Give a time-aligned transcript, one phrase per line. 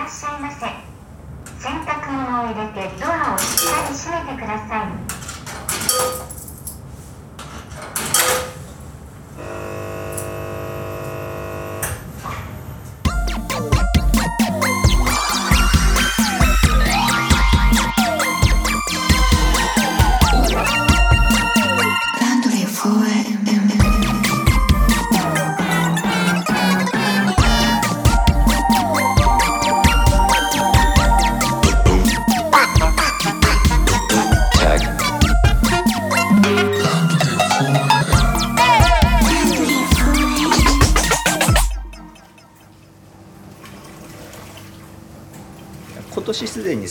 [0.00, 0.64] らっしゃいませ。
[1.62, 4.88] 洗濯物を入れてドアをしっかり閉めてくださ
[6.26, 6.29] い。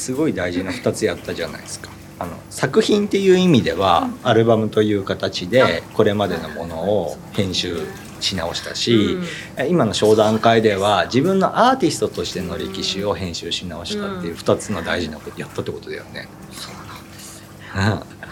[0.09, 1.91] すごい大事な2つやったじゃないですか。
[2.17, 7.85] あの作品っていう意味では、アルバムという形でこれまでのものを編集
[8.19, 9.19] し直したし、
[9.69, 16.27] 今の商談会では自分のアーティストとしての歴史を編集し直したっていう2つの大事なことやったってことだよね。
[16.53, 17.43] そうなんです
[17.75, 18.03] いや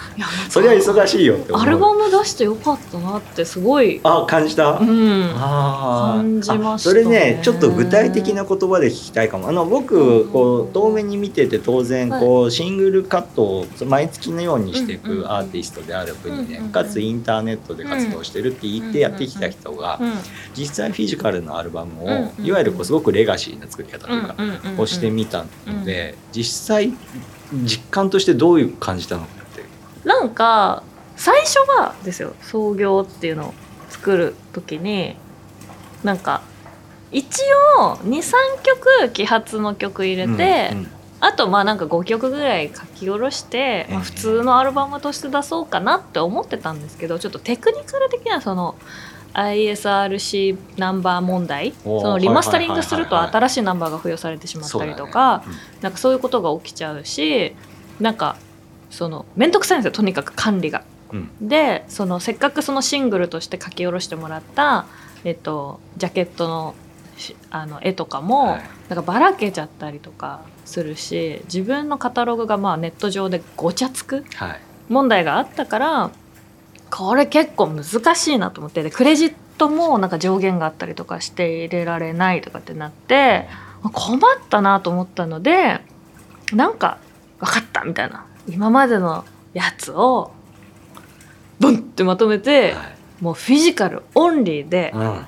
[0.49, 1.65] それは忙しいよって思う。
[1.65, 6.17] アルバム出してよかったなってすごい、あ感じた、うん、あー。
[6.17, 9.49] 感じましたあそれねねちょっと具体的な言葉で聞きたいかも。
[9.49, 20.13] あの僕こう遠目に見てて当然こうシングルカットを毎月のようにしていくアーティストである国うんうんうんねかつインターネットで活動してるって言ってやってきた人がうん。
[20.55, 24.79] 実際フィジカルのアルバムうんうんをいわゆるこうすごくレガシーな作り方というかうんうんうんうん。
[24.79, 26.93] をしてみたので実際
[27.63, 29.27] 実感としてどういう感じたの
[30.03, 30.83] なんか
[31.15, 33.53] 最初はですよ創業っていうのを
[33.89, 35.15] 作る時に
[36.03, 36.41] なんか
[37.11, 37.41] 一
[37.79, 38.31] 応23
[38.63, 40.87] 曲揮発の曲入れて、うんうん。
[41.19, 48.75] あとまあなんか5曲ぐらい書き下ろして、まあ、ええ普通のアルバムとして出そうかなって思ってたんですけどちょっとテクニカル的にはその
[49.33, 55.43] ISRC ナンバー問題そのリマスタリングすると新しいナンバーが付与されてしまったりとか、
[55.81, 57.55] なんかそういうことが起きちゃうし
[57.99, 58.37] なんか
[58.89, 60.83] その面倒くさいんですよとにかく管理が。
[61.11, 61.29] うん。
[61.41, 64.85] でそのせっかくそのシングルとして書き下ろしてもらった、
[65.23, 66.75] えっと、ジャケットの
[67.17, 68.61] しあの絵とかも、はい。
[68.89, 74.61] なんかばらけちゃったりとかするし自分のカタログがまあネット上でごちゃつくはい。
[74.89, 76.11] 問題があったから
[76.89, 83.47] これ結構難しいなと思ってでクレジットもなんか上限があったりとかして入れられないとかってなって
[83.81, 85.81] 困ったなと思ったので
[86.53, 86.99] なんか
[87.39, 90.31] 分かったみたいな今までのやつを
[91.59, 93.23] ブンってまとめて、はい。
[93.23, 95.25] もうフィジカルオンリーで、うん。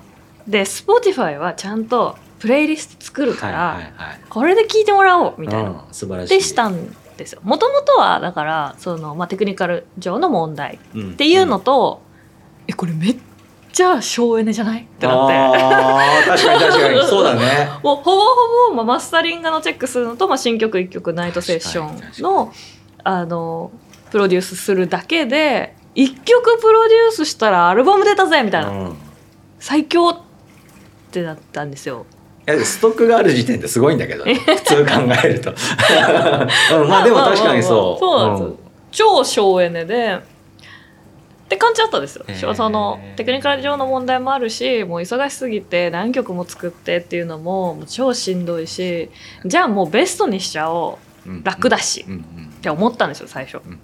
[0.47, 4.19] で Spotify はちゃんとプレイリスト作るから、はいはいはい。
[4.29, 6.33] これで聞いてもらおうみたいな、うん素晴らしい。
[6.35, 7.41] でしたんですよ。
[7.43, 11.11] もともとはだからその、まあ、テクニカル上の問題うん。
[11.11, 12.01] っていうのと、
[12.67, 13.17] えこれめっ
[13.73, 14.83] ちゃ省エネじゃない？
[14.83, 15.59] ってなって。
[16.29, 17.01] 確かに確かに。
[17.09, 17.69] そうだね。
[17.83, 22.53] もうほぼほぼ、まあ、マスタリングのチェックするのと、まあ、新曲1曲ナイトセッションの
[23.03, 23.71] あの
[24.11, 28.97] プロデュースするだけで1曲プロデュースしたらアルバム出たぜみたいな、うん。
[29.59, 30.21] 最強っ
[31.11, 32.05] てなったんですよ。
[32.47, 34.91] いやストックがある時点ですごいんだけどね、 普通考
[35.23, 35.51] えると。
[36.81, 38.03] うんまあでも確かにそう。
[38.03, 38.69] まあまあまあまあそうなんですよ。
[38.91, 40.19] 超省エネで。
[41.45, 42.25] って感じだったんですよ。
[42.27, 42.53] へー。
[42.53, 49.09] そのテクニカル上の問題もあるしもう忙しすぎて何曲も作ってっていうのも超しんどいし
[49.45, 51.29] じゃあもうベストにしちゃおう。
[51.29, 51.43] うん。
[51.43, 52.05] 楽だし。
[52.07, 52.13] うん。
[52.13, 53.79] うんって思ったんですよ最初、ん。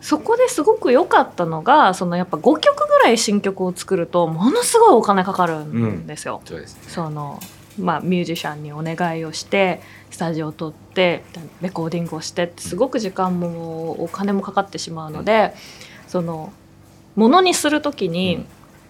[0.00, 6.82] そこですごく良かったのがそのやっぱ5曲ぐらい新曲を作るとものすごいお金かかるんですよ、そうですね。
[6.88, 7.40] その
[7.78, 9.80] まあミュージシャンにお願いをして
[10.10, 11.24] スタジオを取って
[11.60, 15.54] レコーディングをしてってすごく時間もお金もかかってしまうので、
[16.06, 16.52] その
[17.16, 18.46] ものにする時に、うん。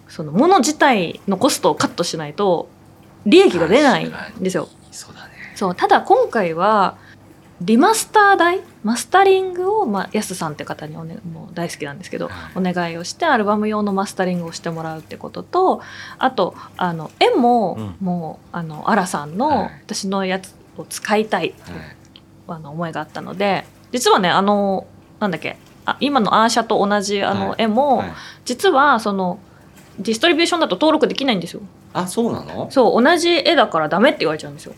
[0.09, 2.69] そのもの自体のコストをカットしないと
[3.25, 4.69] 利益が出ないんですよ。
[4.91, 5.33] そうだね。
[5.55, 6.97] そうただ今回は
[7.61, 15.81] リマスター代マスタリングを、まあ、ヤスさんって方にお、ね、もう大好きなんですけど、お願いをしてアルバム用のマスタリングをしてもらうってことと
[16.17, 17.95] あとあの絵も、うん。
[18.05, 19.71] もうあのアラさんのはい。
[19.85, 21.81] 私のやつを使いたいはい。
[22.47, 24.85] あの思いがあったので実はねあの
[25.19, 27.63] なんだっけあ今のアーシャと同じあのはい。
[27.63, 28.13] 絵も、はい。
[28.45, 29.39] 実はその
[29.99, 31.61] ディストリビューションだと登録できないんですよ。
[31.93, 32.71] あそうなの？
[32.71, 34.73] そう同じ絵だからダメって言われちゃうんですよ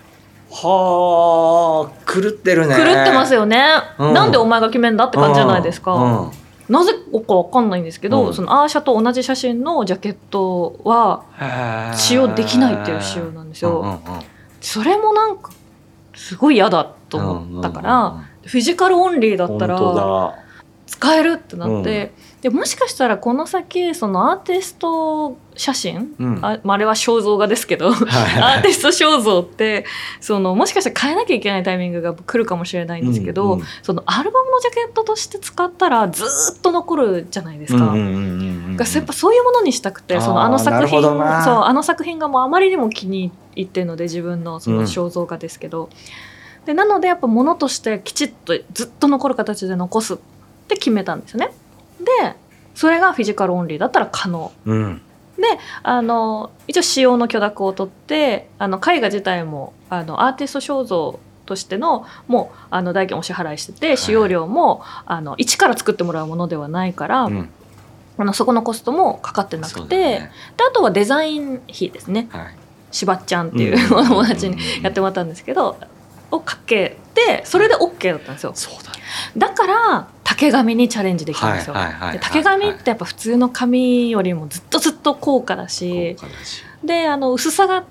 [0.57, 2.75] はあ狂ってるね。
[2.75, 3.65] 狂ってますよよね、
[3.99, 4.13] うん。
[4.13, 6.31] なんでお前が決めんだって感じじゃないですか、うん。
[6.69, 6.93] なぜ
[7.27, 8.33] かわかんないんですけど、うん。
[8.33, 11.23] そのアーシャと同じ写真のジャケットは
[11.93, 13.99] 使用できないっていう仕様なんですよ、うんうんうん。
[14.61, 15.51] それもなんか
[16.15, 18.25] すごい嫌だと思ったから、うんうんうんうん。
[18.45, 19.77] フィジカルオンリーだったら
[20.87, 22.11] 使えるってなって、
[22.41, 26.45] でもしかしたらこの先そのアーティスト写真、うん。
[26.45, 29.85] あまああれは肖像画ですけど、はいアーティスト肖像って
[30.21, 37.85] そのもしかしたら変えなきゃいけないタイミングが来るかもしれないんですけど、うんうんそのアルバムのジャケットとして使ったらずーっと残るじゃないですか。
[37.85, 45.89] うんうんうんうんうんがやっぱそういうものにしたくてそのあの作品そうあの作品がもうあまりにも気に入ってるので自分のそのうん肖像画ですけど、
[46.65, 50.17] でなのでやっぱものとしてきちっとずっと残る形で残すっ
[50.67, 51.51] て決めたんですよね。
[51.99, 52.35] で
[52.73, 54.51] それがフィジカルオンリーだったら可能。
[54.65, 55.01] うん。
[55.83, 67.49] あの一応使用の許諾を取ってあの絵画自体もあのアーティスト肖像としてのもうあの代金お支払いしてて使用料も、あの一から作ってもらうものではないから、うん。
[68.17, 70.31] あのそこのコストもかかってなくて、ね。
[70.57, 72.27] であとはデザイン費ですね。
[72.31, 72.55] はい。
[72.91, 75.77] しばっちゃんっていう お友達にやってもらったんですけど、
[76.31, 78.51] をかけてそれで OK だったんですよ。
[78.55, 78.94] そうだね
[79.37, 81.75] だから竹紙にチャレンジできたんですよ、
[82.21, 86.15] 竹紙ってやっぱ普通の紙よりもずっとずっと高価だし
[86.83, 87.85] であの薄さが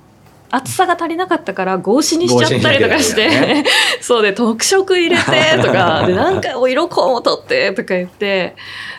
[0.50, 3.64] 厚さが足りなかったから合紙にしちゃったりとかして、合紙になきゃいけないよ
[4.00, 5.22] そうで特色入れて
[5.62, 8.54] とかでなんかお色こうも取ってとか言って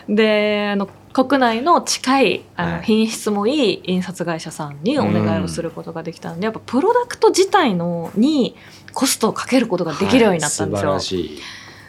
[0.08, 2.82] であの国内の近いあの、はい。
[2.82, 8.54] 品質もいい印刷会社さんにお願いをすることができたので、やっぱプロダクト自体のに
[8.92, 10.90] コストをかけることができるようになったんですよ。
[10.90, 11.00] はい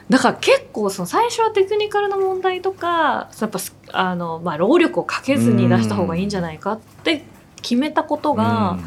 [0.09, 7.23] だから結構その最初はテクニカルな問題とかやっぱすあの、まあ、労力をかけずに出した方がいいんじゃないかって
[7.61, 8.79] 決めたことが、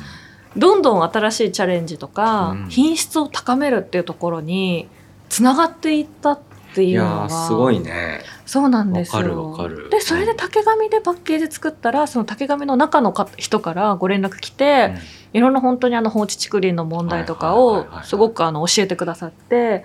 [0.57, 2.69] どんどん新しいチャレンジとか、うん。
[2.69, 4.89] 品質を高めるっていうところに
[5.29, 6.41] つながっていったっ
[6.75, 8.21] ていうのがーすごいね。
[8.47, 9.19] そうなんですよ。
[9.19, 9.91] わかるわかる。
[9.91, 14.95] でそれで竹紙でパッケージ作ったらその竹紙の中のか人からご連絡来て、
[15.33, 19.85] いろんな本当にあの放置竹林の問題とかをすごくあの教えてくださって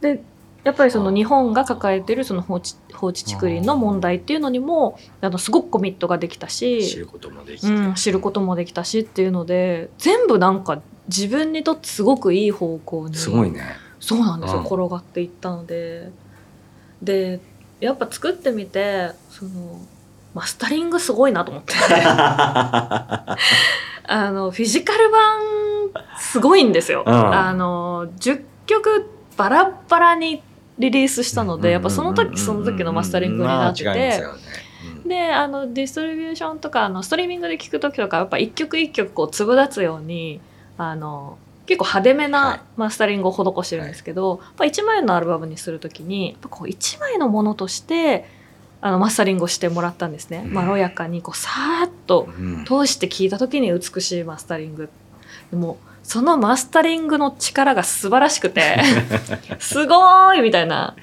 [0.00, 0.22] で
[0.66, 13.62] やっぱりその日本が抱えてるその放置放置竹林の問題っていうのにもあのすごくコミットができた知しることもできて、うん、知ることもできたしっていうので全部なんか自分にとってすごくいい方向にすごいね。
[14.00, 14.66] そうなんですよ、うん。
[14.66, 16.10] 転がっていったので。
[17.00, 17.38] で
[17.78, 19.80] やっぱ作ってみてその
[20.34, 21.74] マスタリングすごいなと思って。
[21.88, 23.36] あ
[24.08, 25.38] のフィジカル版
[26.18, 27.14] すごいんですよ、うん。
[27.14, 30.42] あの10曲バラッバラに
[30.78, 34.22] リリースしたのでやっぱその時その時のマスタリングになって
[35.06, 40.40] であのディストリビューションとかあのストリーミングで聴く時とかやっぱ一曲一曲こう粒立つように
[40.76, 42.30] あの結構派手めはい。
[42.30, 48.24] なマスタリングを施してるんですけど、やっぱ1枚のアルバムにする時にやっぱこう1枚のものとして
[48.80, 50.54] あのマスタリングをしてもらったんですね、うん。
[50.54, 52.64] まろやかにこうさーっとうん。
[52.64, 54.88] 通して聴いた時に美しいマスタリング。
[55.50, 58.76] でもそのマスタリングの力が素晴らしくて
[59.58, 60.94] すごーいみたいな。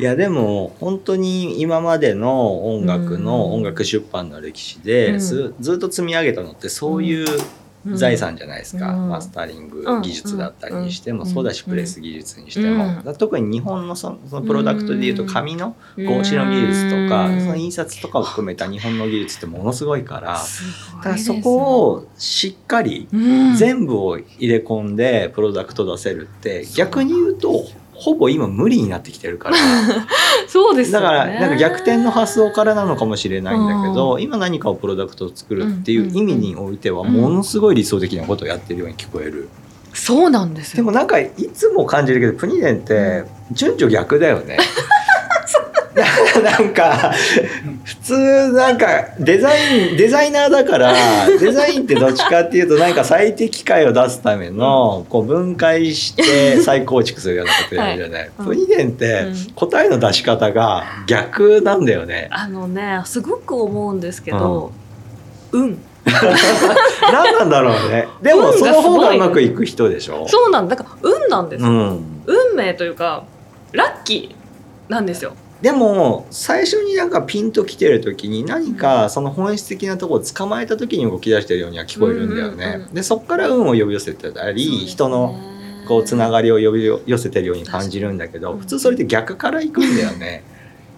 [0.00, 3.52] いやでも本当に今までの音楽のうん。
[3.58, 5.18] 音楽出版の歴史で、うん。
[5.20, 7.40] ずずっと積み上げたのってそういううん
[7.92, 9.08] 財産じゃないですか、うん。
[9.08, 10.02] マスタリングうん。
[10.02, 11.28] 技術だったりにしてもうん。
[11.28, 17.40] そうだしうんプレス技術にしても、特に日本のそのそのプロダクトでいうと紙の合紙の技術とか、うん。
[17.40, 20.38] その印刷とかを含めた日本の技術ってものすごいから、
[20.96, 23.54] だからそこをしっかりうん。
[23.54, 29.56] 全部を入れ込んでプロダクト出せるって逆に言うとほぼ今無理になってきてるから。
[30.48, 39.48] そうですよねだからなんか逆転の発想からなのかもしれないんだけど、今何かをプロダクトを作るっていう意味においてはうんものすごい理想的なことをやってるように聞こえる、
[39.92, 44.58] そうなんですよでもなんかいつも感じるけどプニデンって順序逆だよね。
[46.42, 47.73] なんか普
[48.04, 50.92] 通なんかデザインデザイナーだから
[51.40, 58.30] デザインってどっちかっていうとなんか最適解を出すためのこう分解して再構築するようなことやるじゃない。
[58.44, 62.28] プニデンってうん答えの出し方が逆なんだよね。
[62.30, 64.70] あのねすごく思うんですけど、
[65.52, 68.06] うん、 何なんだろうね。
[68.20, 70.26] でもその方がうまくいく人でしょ。
[70.28, 72.22] そうなんだから運なんです、うん。
[72.26, 73.24] 運命というか
[73.72, 82.64] ラッキーなんですよでも最初になんかピンときてる時に何かその本質的なところを捕まえた時に動き出してるようには聞こえるんだよね。
[82.66, 82.94] うんうんうん。
[82.94, 85.38] でそこから運を呼び寄せてたり、人の
[85.86, 90.44] こうつながりを呼び寄せてるように感じるんだけど普通それって逆から行くんだよね。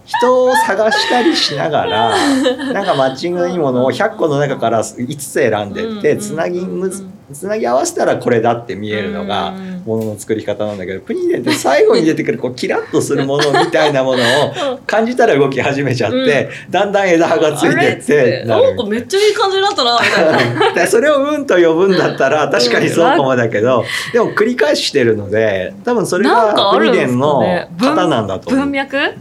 [0.06, 2.16] 人を探したりしながら
[2.72, 9.76] なんかマッチングのいいものを100個の中から5つ選んでってつなぎむずつなぎ合わせたらこれだって見えるのがうん。
[9.87, 20.73] ものの作り方なんだけどプニデンって最後に出てくるこうキラッとするものみたいなものを感じたら動き始めちゃって、だんだん枝葉がついてってなんかめっちゃいい感じになったなみたいな。
[20.75, 28.62] でそれを「うん」と呼ぶんだったら確かにそうかもだけど、でも繰り返してるので多分それがプニデンのね型なんだと思う。
[28.62, 28.97] 文脈？
[28.97, 29.04] うん。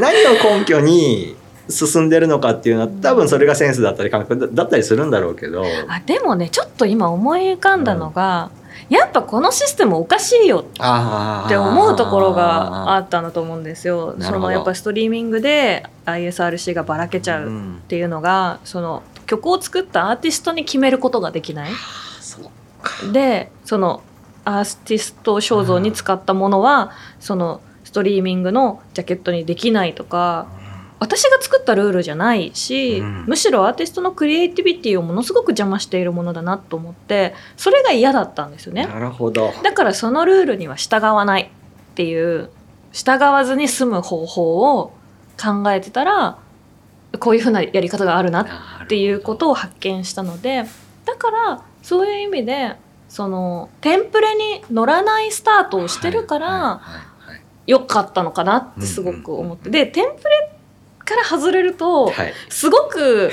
[0.00, 1.36] 何を根拠に
[1.68, 5.64] 進んでるのかっていうのは多分それがセンスだったり感覚だだったりするんだろうけど。
[5.88, 8.50] あでもねちょっと今思い浮かんだのが、
[8.88, 14.16] やっぱこのシステムおかしいよあって思うところがあったんだと思うんですよ。
[14.18, 17.50] そのやっぱストリーミングで ISRC がばらけちゃうっ
[17.86, 21.70] ていうのが、その曲を作ったアーティストに決めることができない。
[23.12, 24.02] でその
[24.44, 30.46] アーティスト肖像に使ったものはそのストリーミングのジャケットにできないとか
[31.00, 33.24] 私が作ったルールじゃないし、うん。
[33.26, 38.86] むしろアーティストのクリエイティビティをものすごく邪魔しているものだなと思ってそれが嫌だったんですよね。
[38.86, 39.52] なるほど。
[39.62, 42.50] だからそのルールには従わないっていう
[42.92, 44.92] 従わずに済む方法を
[45.40, 46.38] 考えてたら
[47.20, 50.64] こういうふうなやり方があるなっていうことを発見したので
[51.04, 52.76] だからそういう意味で
[53.08, 60.57] そのテンプレに乗らないスタートをしてるから、はいはいはい良かったのかなってすごく思って、でテンプレ
[61.08, 62.12] から外れると
[62.48, 63.30] すごく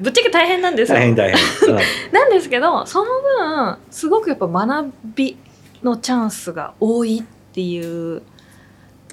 [0.00, 0.98] ぶっちゃけ大変なんですよ。
[0.98, 1.78] 大変大変、うん。
[2.12, 5.36] なんですけどその分すごくやっぱ学び
[5.82, 8.22] のチャンスが多いっていう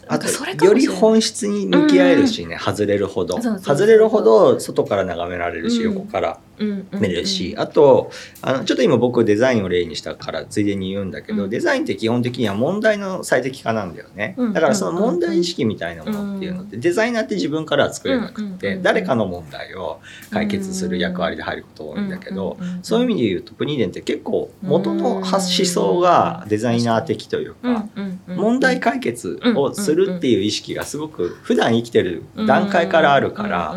[0.08, 3.42] あとそれかより本質に向き合えるしね、外れるほど。
[3.42, 5.94] 外れるほど外から眺められるし、うん。
[5.96, 6.28] 横から。
[6.30, 8.12] うんうんうん見れるし、あと
[8.42, 11.50] あのちょっと今僕デザインを例にしたからついでに言うんだけど、うん。
[11.50, 14.54] デザインって基本的には問題の最適化なんだよね、うん。
[14.54, 20.00] だからその問題意識みたいなものっていうのって、デザイナーって自分からは作れなくって、うん誰かの問題を
[20.32, 27.86] 解決する役割で入ること多いんだけど、そういう意味で言うとプニーデンって結構元の発思想がデザイナー的というか、
[28.28, 33.76] 問題解決をするっていう意識がすごく普段生きてる段階からあるから、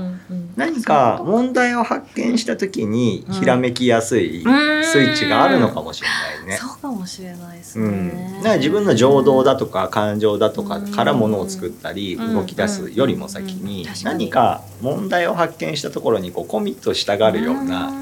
[0.57, 6.57] 何か問題を発見した時にひらめきやすいスイッチがあるのかもしれないね。
[6.57, 8.35] そうかもしれないですうん、ね。
[8.39, 12.35] だから自分の情動だとか感情だとかからものを作ったりうん。
[12.35, 17.93] 動き出すよりも先に何か問題を発見したところにこうコミットしたがるような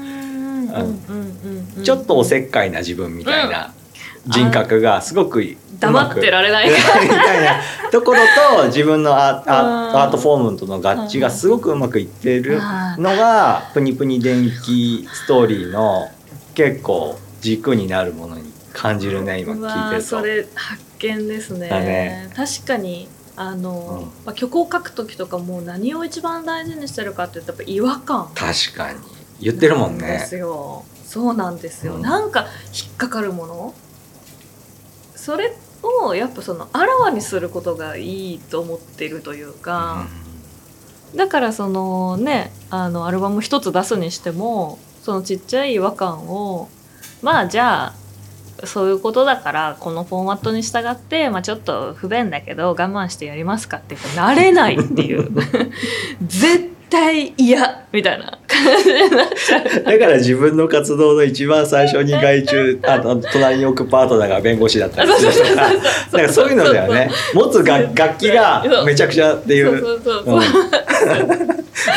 [1.83, 3.73] ちょっとおせっかいな自分みたいな
[4.27, 5.43] 人格がすごく
[5.79, 6.69] 黙くってられない。
[6.69, 7.61] みたいな
[7.91, 8.19] ところ
[8.59, 12.61] と自分のアートフォームとの合致がすごくうまくいってる
[12.97, 16.09] のがプニプニ電気ストーリーの
[16.53, 20.07] 結構軸になるものに感じるね今聞いてると。
[20.07, 20.21] そ。
[20.21, 21.69] れ発見ですね。
[21.69, 22.29] だね。
[22.35, 24.25] 確かにあの、うん。
[24.25, 28.31] まあ、曲を書く時とかも何を一番大事にしてるかって言ったらやっぱ違和感。
[28.35, 28.99] 確かに。
[29.39, 30.25] 言ってるもんね。
[30.27, 30.35] す。
[30.35, 30.83] よ。
[31.05, 32.01] そうなんですよ、うん。
[32.01, 33.73] なんか引っかかるもの
[35.19, 40.07] それをやっぱそのあらわにすることがいいと思ってるというか、
[41.13, 46.69] だからそのねあのアルバム一つ出すにしてもそのちっちゃい違和感を
[47.21, 47.93] まあじゃ
[48.61, 55.29] あそういうことだからこのフォーマットに従って、まあ、ちょっと不便だけど我慢してやりますかって言ってなれないっていう
[56.25, 58.38] 絶対嫌みたいな。
[59.85, 65.69] だから自分の活動の一番最初に外注あと隣に置くパートナーが弁護士だったりするとか
[66.13, 67.09] なんかそういうのだよね。
[67.33, 69.99] 持つ楽楽器がめちゃくちゃっていそう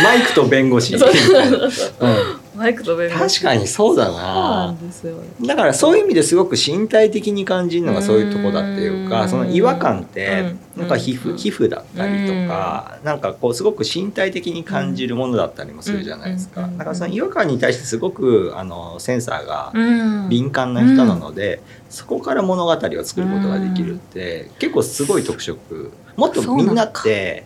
[0.03, 1.93] マイクと弁護士みそうたいうそう。
[2.01, 4.23] うんマイク確かにそうだそうな
[4.67, 5.17] なんですよ。
[5.45, 9.11] だからそういう意味ですごく身体的に感じるのがそういうとこだっていううん。
[9.11, 10.81] かその違和感ってうん。
[10.83, 16.63] なんか皮膚皮膚だったりとかなんかこうすごく身体的に感じるものだったりもするじゃないですか。
[16.65, 16.79] うん。
[16.79, 20.29] だからその違和感に対してすごくあのセンサーがうん。
[20.29, 25.93] 敏感な人なのでそこから物語を作ることができるって結構すごい特色。
[26.17, 27.45] もっとみんなって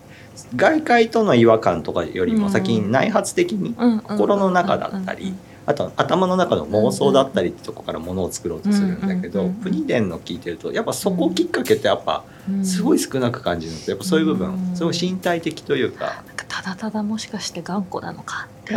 [0.55, 5.33] 外界との違和感とかよりも先に内発的に心の中だったり
[5.65, 12.23] あと頭の中の妄想だったりってとこからものを作ろうとするんだけどうんうんうんプニデンの聞いてるとやっぱそこきっかけってやっぱ
[12.63, 16.23] すごい少なく感じるのとやっぱそういう部分うんすごい身体的というか。
[16.47, 18.47] ただただもしかして頑固なのか。
[18.63, 18.75] って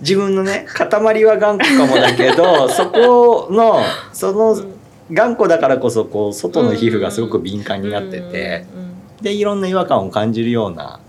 [0.00, 3.80] 自分のね塊は頑固かもだけど そこの
[4.12, 4.56] その
[5.12, 8.66] 頑固だからこそこう外の皮膚がすごく敏感になってて
[9.24, 11.00] でいろんな違和感を感じるような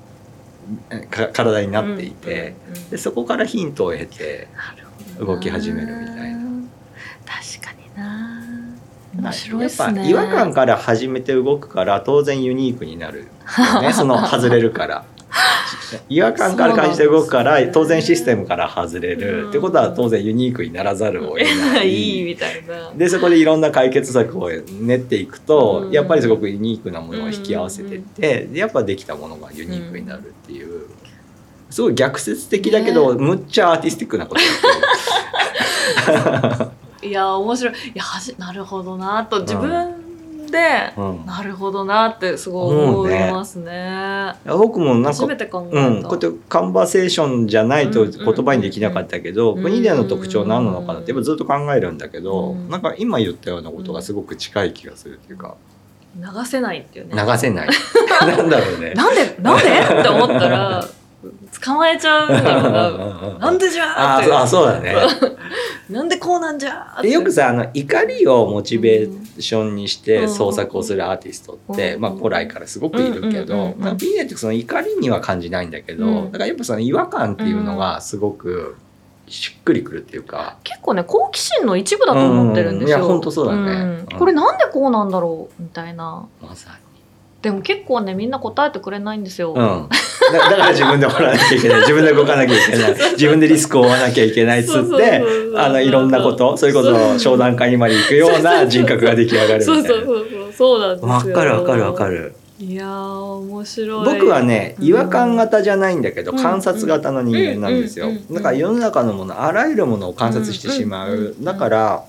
[1.34, 2.56] 体になっていて
[2.90, 4.48] でそこからヒントを得て
[5.20, 6.46] 動き始めるみたいな。
[7.26, 8.42] 確かにな。
[9.18, 10.10] 面白いやっすね。
[10.10, 13.92] 違和感から始めて動くから当然ユニークになるよね。
[13.94, 15.06] その外れるから。
[16.10, 19.50] 違和感から感じて動くから当然システムから外れる。
[19.50, 21.90] ってことは当然ユニークにならざるを得ない。
[21.94, 22.92] いいみたいな。
[22.96, 24.50] でそこでいろんな解決策を
[24.82, 25.92] 練っていくと、うん。
[25.92, 30.84] やっぱりすごくユニークなものを引き合わせてって、でやっぱできたものがユニークになるっていう、
[31.70, 34.48] すごい逆説的だけど、むっちゃアーティスティックなことや
[36.62, 36.76] って
[37.08, 37.74] いや面白い。
[37.74, 39.42] いやはじなるほどなと。
[39.42, 39.95] 自分
[40.52, 44.34] なるほどなってすごい思いますね。
[44.46, 45.88] いや僕もなんか初めて考えた。
[45.88, 52.70] うん、こうやってカンバセーションじゃないと言葉にできなかったけど、うん国での特徴何なのかなってやっぱずっと考えるんだけど、うん。
[52.70, 55.56] なんか今言ったようなことがすごく近い気がするっていうか、
[56.18, 57.22] 流せないっていうね。
[57.22, 57.70] 流せない。
[58.22, 58.94] なんだろうね。
[58.94, 60.00] なんでなんで？
[60.00, 60.88] って思ったら
[61.64, 62.72] 捕まえちゃうんだろう
[63.34, 63.40] な。
[63.48, 64.26] なんでじゃーって。
[64.26, 64.96] あそうあそうだね。
[65.90, 70.30] なんでこうなんじゃでよくさあの怒りをモチベーションにしてうん。
[70.30, 72.02] 創作をするアーティストって、うん。
[72.02, 76.26] まあ、古来からすごくいるけどうんなんかビーネってその怒りには感じないんだけど、うん。
[76.32, 78.76] だからやっぱその違和感っていうのがすごく
[79.28, 82.98] しっくりくるっていうか、結構ね好奇心の一部だと思ってるんですよ。
[82.98, 83.02] うん。
[83.02, 84.06] いやほんとそうだね。
[84.20, 85.62] これなんでこうなんだろう？
[85.62, 86.26] みたいな。
[86.42, 86.76] まさに。
[87.46, 89.54] でも結構ねみんな答えてくれないんですよ。
[89.54, 91.80] うん、だだから自分で掘らなきゃいけない。
[91.82, 93.12] 自分で動かなきゃいけない。
[93.12, 95.24] 自分でリスクを負わなきゃいけないっつって
[95.56, 99.84] あのいろんなことそれこそ商談会にまで行くような人格が出来上がるみたいな。
[99.84, 100.54] そうそうそうそう。
[100.54, 101.08] そうなんですよ。
[101.08, 102.08] わかるわかるわか。
[102.08, 102.34] る。
[102.58, 104.20] いやー面白い。
[104.20, 104.86] 僕はねうん。
[104.88, 106.38] 違和感型じゃないんだけど、うん。
[106.38, 112.04] 観察型の人間なんですよ、だから世の中のものあらゆるものを観察してしまう、だから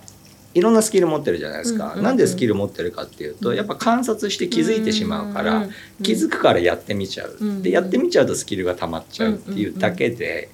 [0.57, 2.05] いろんなスキル持ってるじゃないですか、うんうんうん。
[2.05, 6.03] なんでスキル持ってるかっていうとやっぱ観察して気づいてしまうから、うんうんうん。
[6.03, 10.49] 気づくからやってみちゃう、うんでやってみちゃうとスキルが溜まっちゃうっていうだけで、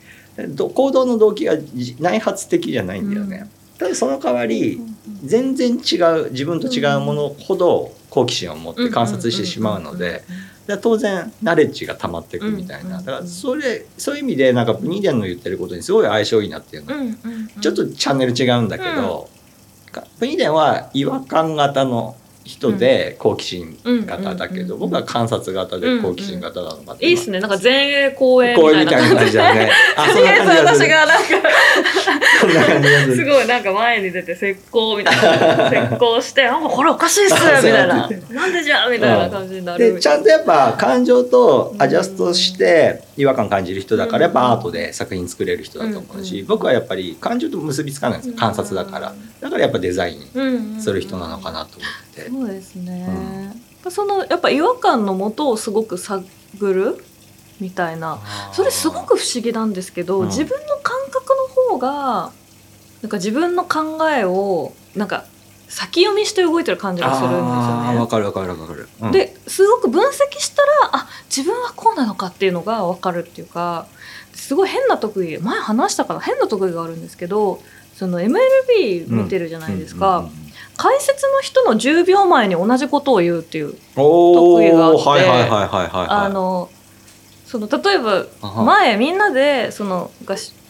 [0.49, 4.81] ど行動の動機がじ内発的じゃないんだよね、ただその代わり
[5.25, 10.23] 全然違う自分と違うものほど好奇心を持って観察してしまうので、
[10.67, 17.61] で当然ナレッジが溜まっていくみたいな、だからそれそういう意味でなんかブニーデンの言ってることにすごい相性いいなっていうの、うんうんうん。
[17.61, 19.29] ちょっとチャンネル違うんだけど、
[20.23, 22.15] 国では違和感型の
[22.45, 27.39] 人で好奇心型だけど、うん僕は観察型で好奇心型なのかいいっすね。
[27.41, 29.15] なんか前衛後衛みたいな。
[29.15, 29.71] 感じだね。
[29.97, 31.27] 私るがなんか
[33.15, 33.25] す。
[33.25, 35.69] ごいなんか前に出て石膏みたいな。
[35.69, 38.09] 石膏して「あこれおかしいっす」みたいな。
[38.09, 39.95] そう「なんでじゃ?」みたいな感じになる。
[39.95, 46.47] でちゃんとやっぱ感情とアジャストして違和感感じる人だからやっぱアートで作品作れる人だと思うし、うん。
[46.47, 48.37] 僕はやっぱり感情と結びつかないんですよ。
[48.37, 49.13] 観察だから。
[49.41, 53.55] だからやっぱデザインする人なのかなと思って、そうですね、
[53.89, 56.25] そのやっぱ違和感のもとをすごく探
[56.61, 57.05] る？
[57.61, 58.19] みたいな。
[58.53, 60.27] それすごく不思議なんですけど、うん。
[60.27, 62.33] 自分の感覚の方が
[63.03, 65.25] なんか自分の考えをなんか
[65.69, 67.99] 先読みして動いてる感じがするんですよね。
[67.99, 68.07] わ。
[68.09, 69.13] かるわかるわかる、うん。
[69.13, 73.87] ですごく分析したらあ自分はこうなのかっていうのが分かるっていうか
[74.35, 77.63] すごい変な特技前話したから変な特技があるんですけど
[77.95, 80.42] その MLB 見てるじゃないですか、うんうんうん
[80.77, 86.71] 解説の人の10秒前に同じことを言うっていうお特技があってあの
[87.47, 88.27] その例えば
[88.65, 90.11] 前みんなでその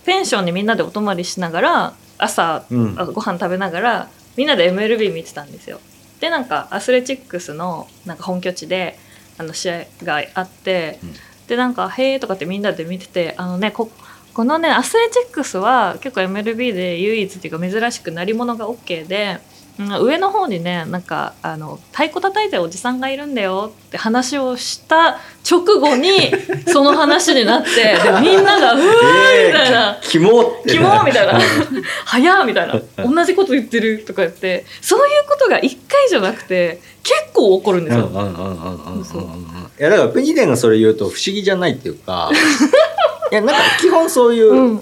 [0.04, 5.80] ペンションにみんなでお泊まりしながら朝うんあご飯食べながらみんなで MLB 見てたんですよ。
[6.20, 8.98] でなんかアスレチックスのなんか本拠地で
[9.38, 11.14] あの試合があって、うん
[11.48, 13.90] でなんか「へえ」とかってみんなで見ててあのねこ
[14.32, 19.40] このねアスレチックスは結構 MLB で唯一っていうか珍しく鳴り物が OK で。
[19.78, 25.18] うん上の方にねなんかあの太鼓叩いてるおじさんがいるんだよって話をした
[25.50, 26.32] 直後に
[26.70, 29.98] その話になってでみんなが「うわー」みたいな。
[30.02, 31.40] キモってキモみたいな
[32.04, 32.68] 「早っ」みたい。
[32.68, 34.64] な同じこと言ってるとか言って。
[34.80, 38.06] そういうことが1回じゃなくて結構起こるんですよ。
[38.06, 39.22] うんうんうんうんうんうんそう。
[39.22, 42.30] いやだからプニデンがそれ言うと不思議じゃないっていうか
[43.32, 44.76] いやなんか基本そういう、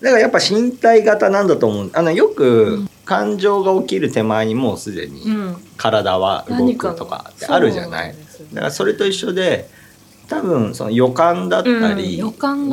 [0.00, 1.90] だからやっぱ身体型なんだと思う。
[1.94, 5.56] あのよく感情が起きる手前にもうすでにうん。
[5.76, 8.14] 体は動くとかってあるじゃない、
[8.54, 9.68] だからそれと一緒で
[10.26, 12.68] 多分その予感だったり、うん予感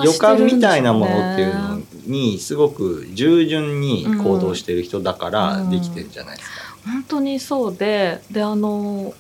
[0.46, 6.56] みたいなものっていうのにすごく従順に行動してる人だからできてるじゃないですか。
[6.86, 9.14] 本当にそうでであの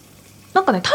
[0.53, 0.91] なんかね多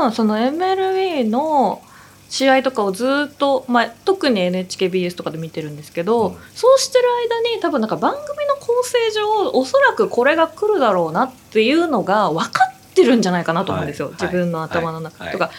[0.00, 1.82] 分その MLB の
[2.30, 6.36] 試合とかをずっと、まあ、特に NHKBS とかで見てるんですけど、うん。
[6.54, 14.14] そうしてる間に多分なんか番組の構成上おそらくこれが来るだろうなっていうのが分かってるんじゃないかなと思うんですよ、はい。
[14.14, 15.32] 自分の頭の中はい。
[15.32, 15.50] とか、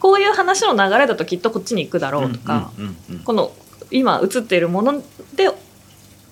[0.00, 2.70] こういう話の流れだときっとこっちに行くだろうとか、
[3.24, 3.52] この
[3.90, 5.02] 今映っているもの
[5.34, 5.50] で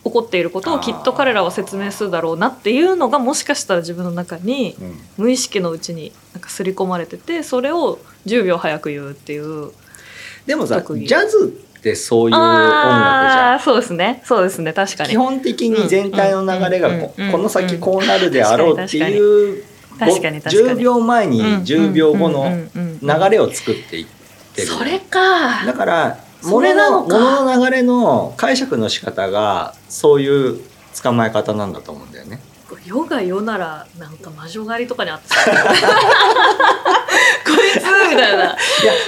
[0.03, 4.99] 起こっていることをきっと彼らは説明するだろうなっていうのがもしかしたら自分の中にうん。
[5.19, 9.73] 無意識のうちになんか刷り込まれててそれを10秒早く言うっていう
[10.47, 13.61] でもさジャズってそういう音楽じゃん。
[13.61, 14.23] そうですね。
[14.25, 14.73] そうですね。
[14.73, 15.11] 確かに。
[15.11, 16.91] 基本的に全体の流れが
[17.33, 19.65] この先こうなるであろうっていう
[19.99, 24.07] 確かに確かに10秒前に10秒後の流れを作っていっ
[24.55, 24.69] てる。
[24.69, 25.65] それか。
[25.65, 27.19] だからそ物ののか。
[27.19, 30.61] 物の流れの解釈の仕方がそういう
[31.03, 32.41] 捕まえ方なんだと思うんだよね。
[32.87, 35.35] 世が世ならなんか魔女狩りとかにあってさ
[37.45, 38.45] こいつみたいな。
[38.45, 38.57] いや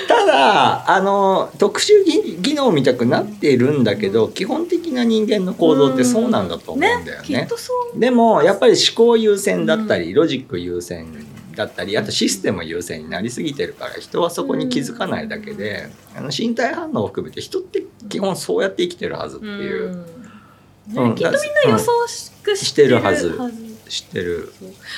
[0.07, 7.25] ただあの特殊技技能みたくなっているんだけど、基本的な人間の行動ってそうなんだと思うんだよね。
[7.25, 7.99] きっとそう。
[7.99, 11.07] でもやっぱり思考優先だったり、ロジック優先
[11.55, 20.07] だったりあとシステム優先になりすぎてるから人はそこに気づかないだけで、あの身体反応を含めて人って基本そうやって生きてるはずっていう、
[20.95, 21.05] うん。
[21.05, 21.11] うん。
[21.11, 23.39] ね、きっとみんな予想しくしてるはず。
[23.89, 24.53] 知ってる。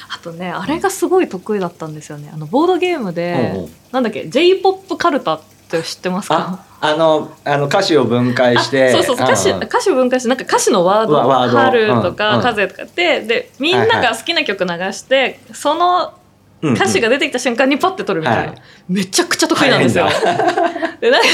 [0.08, 2.30] あとねあれがすごい得意だったんですよね。
[2.32, 3.70] あのボードゲームで、うんうん。
[3.90, 6.64] なんだっけ j p o p カルタって知ってますか？
[6.80, 9.26] ああのあの歌詞を分解してそうそうそう。
[9.26, 9.64] 歌詞んん。
[9.64, 11.16] 歌詞を分解してなんか歌詞のワード
[11.58, 16.14] 春とか風とかってでみんなが好きな曲流してその
[16.64, 20.08] うんうん歌詞が出てきた瞬間にパッて取るみたいな、はいめちゃくちゃ得意なんですよ。
[21.00, 21.28] でなんか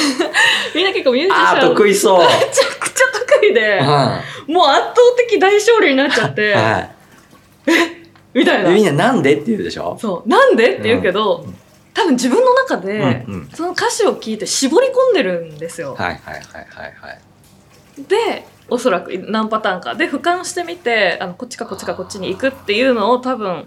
[0.74, 2.18] みんな結構ミュージシャン得意そう。
[2.20, 2.38] めちゃ
[2.80, 3.04] くちゃ
[3.36, 6.54] 得意でうんはもう圧倒的大勝利になっちゃって、
[8.34, 8.64] みたいい。
[8.64, 8.92] でみんな。
[8.92, 9.96] ななんでって言うでしょ？
[10.00, 11.54] そうなんでって言うけど、うん
[11.92, 15.96] 多分自分の中で、うんうんその歌詞を聞いて絞り込んでるんですよ。
[15.98, 17.20] はいはいはいはいはい。
[18.08, 23.66] でおそらく何パターンかで俯瞰してみてあのこっちかこっちかこっちに行くっていうのを多分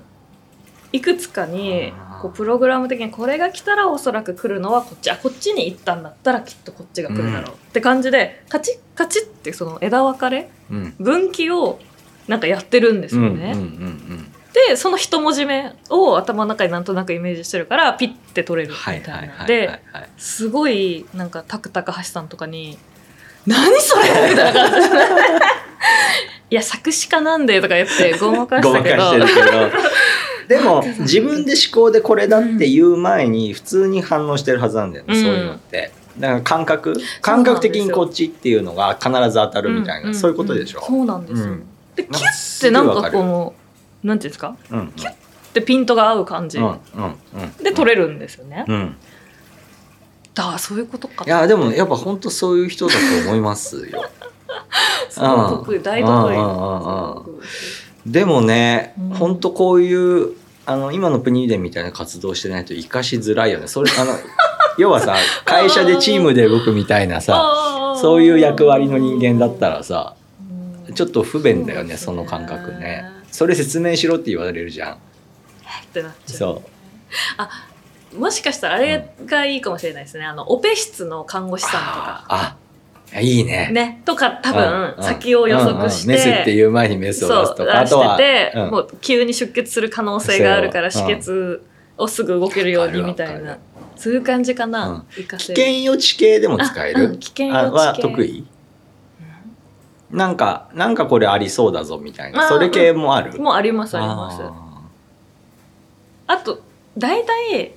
[0.94, 10.96] いくつかにこうプログラム的にこれが来たらおそらく来るのはこっちあこっちに行ったんだったらきっとこっちが来るだろうって感じでカチッカチッってその枝分かれうん。
[11.00, 11.80] 分岐を
[12.28, 13.52] なんかやってるんですうんうんうんよね。
[13.54, 14.32] うん。
[14.70, 20.10] でその一文字目を頭の中になんとなくイメージしてるからピッて取れるみはいたはいいはいはいなではい。
[20.18, 22.78] すごいなんかタクタク橋さんとかに
[23.48, 24.96] 「何それ!」みたいな感じで
[26.52, 29.72] いや作詞家なんで」とか言ってごまかしたけどしてるけど。
[30.48, 35.22] でも自分で思考でこれだって言う前に普通に反応してるはずなんだよね、うん。
[35.22, 35.92] そういうのって。
[36.20, 36.96] だから感覚？
[37.22, 40.82] 感覚的にこっちっていうのが必ず当たるみたいな、そういうことでしょ？
[40.82, 41.64] そうなんですよ、うん。
[41.96, 43.56] でキュッてなんかこ
[44.04, 44.56] うなんていうんですか？
[44.70, 44.80] うん。
[44.80, 44.94] うん
[45.54, 48.96] でピントが合う感じ、うんうんうんで取れるんですよね、うん。
[50.34, 54.04] だそういうことかいやでもやっぱ本当そういう人だと思いますよ。
[55.12, 56.38] そう得意大得意
[58.06, 60.36] でもね、うん本当こういう
[60.66, 63.68] あの今のプニーデンみたいな活動してないと生かしづらいよね。
[63.68, 64.14] それあの
[64.78, 70.16] 要はさ会社でチームで動くみたいなさそういう役割の人間だったらさ
[70.88, 73.06] うんちょっと不便だよねその感覚ね。
[73.32, 74.94] それ説明しろって言われるじゃん。
[74.94, 74.98] っ
[75.94, 76.64] てなっちゃうそ
[78.14, 78.20] う。
[78.20, 80.26] もしかしたらあれがいいかもしれないですね。
[80.26, 82.26] あの、オペ室の看護師さんとか。
[82.28, 82.63] ああ
[83.22, 83.70] いいね。
[83.72, 84.02] ね。
[84.06, 85.04] とか、多うん分、うん。
[85.04, 86.08] 先を予測して。
[86.08, 87.80] メスっていう前にメスを出すとか。
[87.80, 88.70] あ出してて、うん。
[88.72, 91.64] もう急に出血する可能性があるから、止血
[91.98, 93.58] をすぐ動けるようにみたいな。
[93.96, 95.06] そういう感じかな。
[95.16, 97.18] 危険予知系でも使える？
[97.18, 97.60] 危険予知系。
[97.60, 98.46] あは得意？
[100.12, 102.48] なんかなんかこれありそうだぞみたいな。
[102.48, 103.40] それ系もある？
[103.40, 104.42] もうあります、あります。
[104.42, 104.54] あ
[106.26, 106.62] あと、
[106.98, 107.74] 大体、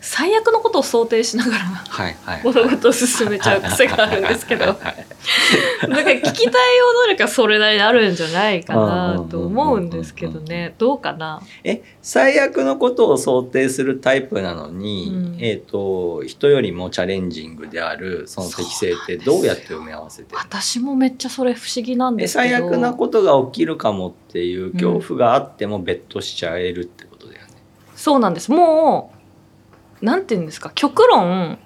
[0.00, 2.40] 最悪のことを想定しながら、ーはいはい。
[2.42, 4.64] 物事を進めちゃう癖があるんですけど。
[4.64, 5.06] はいはい
[5.80, 6.52] だから聞きたい
[7.04, 10.74] 能力はそれなりにあるんじゃないかなと思うんですけどね。
[10.78, 11.42] どうかな？
[11.62, 15.36] え最悪のことを想定するタイプなのに、うん。
[15.38, 20.38] えっ、と人よりもチャレンジングであるその適性ってどうやって埋め合わせてる？
[20.38, 22.56] 私もめっちゃそれ不思議なんえですけど。
[22.56, 27.52] 最悪なことが起きるかもっていう恐怖があってもベットしちゃえるってことだよね。
[27.94, 28.50] そうなんです。
[28.50, 29.19] もう
[30.02, 30.70] なんて言うんですか？
[30.74, 31.58] 極論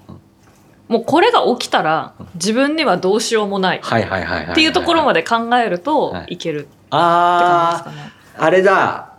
[0.88, 3.80] もうこれが起きたら自分にはどうしようもない。
[3.82, 4.52] はいはいはいはい、はい。
[4.52, 6.34] っていうところまで考えるとはい。
[6.34, 8.12] いけるってあ感じですかね。
[8.38, 9.10] ああれだ。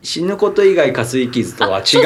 [0.00, 2.02] 死ぬこと以外かすり傷とは違う。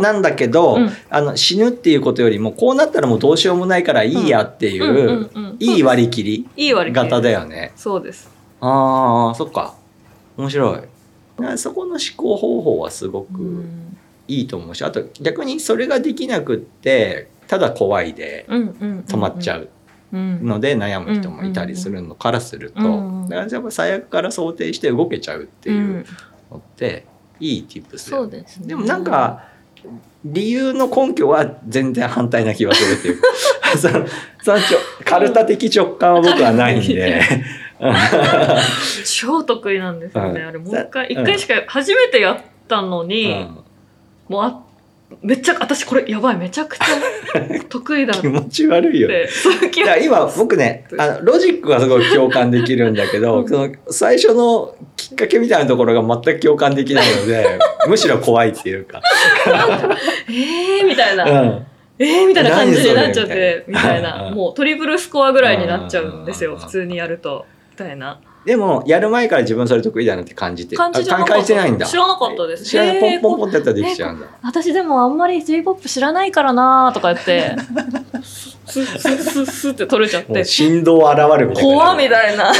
[0.00, 0.90] なんだけど、うん。
[1.10, 7.10] あの死ぬっていうことよりもこうなったらもうどうしようもないからいいやっていう、いい割り切りいい割り切り。
[7.10, 7.72] 型だよね。
[7.76, 8.30] そうです。
[8.60, 9.74] ああそっか。
[10.36, 11.58] 面白い。
[11.58, 19.68] そこの思考方法はすごくうんいいと思うしあと逆にそれができなくってただ怖いで止まっちゃう
[20.12, 20.46] うん。
[20.46, 26.04] ので悩む人もいたりするのからすると、うんだからやっぱ最悪から想定して動けちゃうっていう
[26.50, 27.06] のって
[27.40, 28.66] いい tips だよそうですね。
[28.66, 29.44] でもなんか
[30.24, 33.20] 理由の根拠は全然反対な気がするっていう。
[33.78, 34.06] その
[34.42, 37.22] そのちょカルタ的直感は僕はないんで。
[39.04, 40.48] 超得意なんですよね、うん。
[40.48, 43.58] あれもう一回うん一回しか初めてやったのに、うん
[44.32, 44.62] もうあ
[45.20, 46.84] めっちゃ私これやばいめちゃくちゃ
[47.68, 49.12] 得意だっ気持ち悪いよい。
[49.86, 53.48] や今僕ねあのロジックはすごい共感できるんだけど、うん。
[53.48, 59.02] その最初のきっかけみたいなところが全く共感できないので むしろ怖いっていうか、
[60.28, 61.66] えーみたいな、うん、
[61.98, 64.02] えーみたいな感じになっちゃってみたいうん。
[64.02, 66.52] なもうトリプルスコアぐらいになっちゃうんですうん。
[66.52, 67.44] よ普通にやると。
[67.72, 71.86] みたいなでもやる前から自分それ得意だなって感じて感じてないんだ。
[71.86, 72.64] 知らなかったです。
[72.64, 73.00] 知らない。
[73.00, 74.26] ポンポンポンってやったらできちゃうんだ。
[74.42, 77.56] 私でもあんまり J-POP 知らないからなーとか言って
[78.22, 80.44] スッスッスッスッって取れちゃって。
[80.44, 81.72] 振動現るみたいな。
[81.72, 82.52] 怖みたいな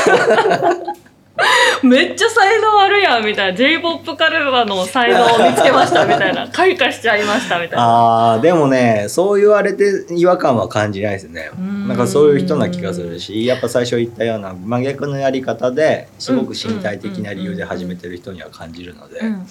[1.82, 3.56] めっちゃ才能あるやんみたいな。
[3.56, 6.48] J-POP カルバの才能を見つけましたみたいな。
[6.52, 8.34] 開花しちゃいましたみたいな。
[8.34, 11.50] あーでもねそう言われて違和感は感じないですね。
[11.58, 11.88] ん。
[11.88, 19.46] なんかそういう人な気がするしやっぱ最初言ったような真逆のやり方ですごく身体的な理由で始めてる人には感じるので、うんうん、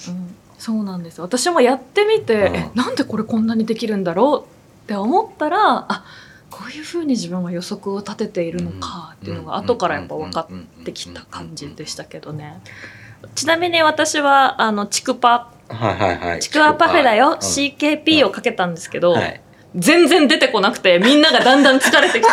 [0.57, 1.21] そうなんです。
[1.21, 2.55] 私もやってみて、うん。
[2.55, 6.03] えなんでこれこんなにできるんだろうって思ったらあ
[6.51, 12.61] こういうふうに自分は予測を立てているのかっていうのが後からやっぱ分かってきた感じでしたけどね
[13.35, 19.41] ちなみに私はあのちくぱはいはいはいちくわパフェだよ、うん CKP をかけたんですけど、はい
[19.73, 22.29] 全然出てこなくてみんながだんだん疲れてきて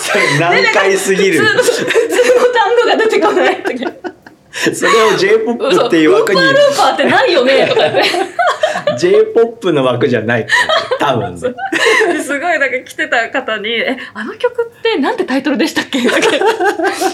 [0.00, 1.92] それ難解すぎる普通の
[2.54, 3.62] 単語が出てこない
[4.74, 6.40] それを J-POP っていう枠に。
[6.40, 8.02] ウーパールーパーってないよねとか言って
[8.98, 10.46] J-POP の枠じゃない。
[10.98, 11.40] 多分
[12.72, 16.02] ねすごいなんか来てた方に「えあの曲ってなんてタイトルでしたっけ?
[16.04, 16.32] 」とか言っ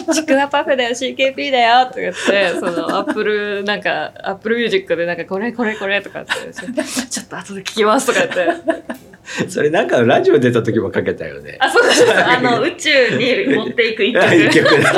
[0.06, 8.98] て「ちくわパフェだよ CKP だよ」とか言ってそのアップルなんかアップルミュージックでなんかこれこれこれとかって「ちょっと後で聞きます」とか言って。
[9.50, 11.58] それなんかラジオ出た時もかけたよね。
[11.60, 14.34] あそうそうそう あの宇宙に持っていく一曲。
[14.34, 14.92] 一曲だ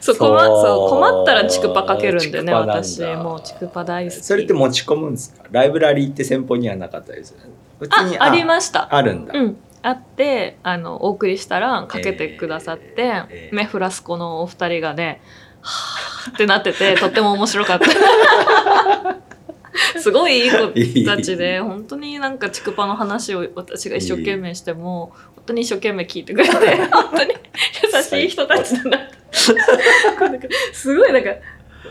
[0.00, 0.90] そう困そう。
[0.90, 4.16] 困ったらチクパかけるんでね私もうチクパ大好き。
[4.20, 5.42] それって持ち込むんですか？
[5.50, 7.40] ライブラリーって先方にはなかったでする
[7.78, 8.94] 普通にあありました。
[8.94, 13.54] あるんだ、うん、あってあのお送りしたらかけてくださって、えーえー。
[13.54, 15.20] メフラスコのお二人がね
[15.60, 17.86] はーってなってて とっても面白かった。
[20.00, 26.54] すごいいい子たちで本当になんかちくぱの話を私が一生懸命しても本当に一生懸命聞いてくれて
[26.90, 27.34] 本当に
[27.94, 28.98] 優しい人たちだな
[30.72, 31.30] すごいなんか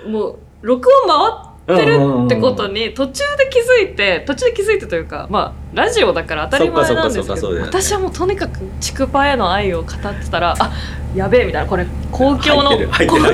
[0.08, 7.62] もう録音回ってるってことに途中で気づいて途中で気づいてというかまあラジオだから当たり前なんですけどね。
[7.62, 10.72] 私はもうとにかくちくぱへの愛を語ってたらあ
[11.16, 12.78] やべえみたいなこれ公共の公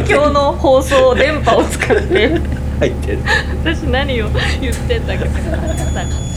[0.07, 2.61] 共の放送電波を使って。
[2.81, 3.19] 入ってる。
[3.63, 6.30] 私何を言ってんだっけ